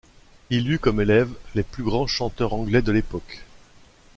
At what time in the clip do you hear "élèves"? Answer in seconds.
0.99-1.31